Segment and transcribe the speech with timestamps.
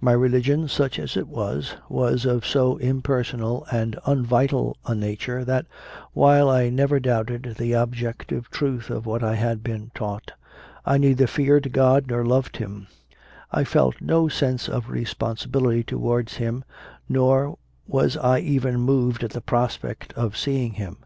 [0.00, 5.66] My religion, such as it was, was of so impersonal and unvital a nature that,
[6.12, 10.32] while I never doubted the objective truth of what I had been taught,
[10.84, 12.88] I neither feared God nor loved Him:
[13.52, 16.64] I felt no sense of responsibility towards Him,
[17.08, 17.56] nor
[17.86, 20.96] was I even moved at the prospect, of seeing Him.